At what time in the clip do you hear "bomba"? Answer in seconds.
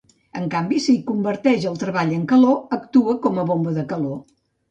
3.53-3.77